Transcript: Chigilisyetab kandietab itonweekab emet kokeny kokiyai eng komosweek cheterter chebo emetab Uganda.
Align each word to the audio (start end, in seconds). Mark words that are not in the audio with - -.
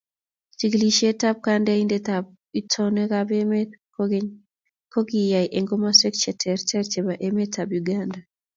Chigilisyetab 0.57 1.37
kandietab 1.45 2.25
itonweekab 2.59 3.29
emet 3.41 3.69
kokeny 3.95 4.27
kokiyai 4.93 5.47
eng 5.57 5.67
komosweek 5.69 6.15
cheterter 6.21 6.81
chebo 6.91 7.13
emetab 7.27 7.69
Uganda. 7.79 8.19